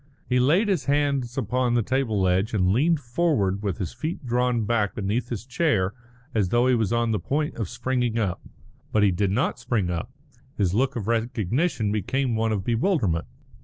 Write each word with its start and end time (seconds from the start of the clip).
He 0.27 0.39
laid 0.39 0.67
his 0.67 0.85
hands 0.85 1.37
upon 1.37 1.75
the 1.75 1.83
table 1.83 2.27
edge, 2.27 2.55
and 2.55 2.71
leaned 2.73 2.99
forward 2.99 3.61
with 3.61 3.77
his 3.77 3.93
feet 3.93 4.25
drawn 4.25 4.65
back 4.65 4.95
beneath 4.95 5.29
his 5.29 5.45
chair 5.45 5.93
as 6.33 6.49
though 6.49 6.65
he 6.65 6.73
was 6.73 6.91
on 6.91 7.11
the 7.11 7.19
point 7.19 7.53
of 7.57 7.69
springing 7.69 8.17
up. 8.17 8.41
But 8.91 9.03
he 9.03 9.11
did 9.11 9.29
not 9.29 9.59
spring 9.59 9.91
up. 9.91 10.09
His 10.57 10.73
look 10.73 10.95
of 10.95 11.07
recognition 11.07 11.91
became 11.91 12.35
one 12.35 12.51
of 12.51 12.63
bewilderment. 12.63 13.25